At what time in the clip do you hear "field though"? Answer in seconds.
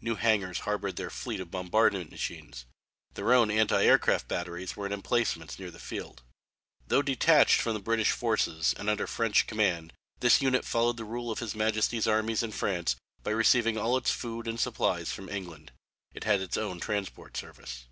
5.80-7.02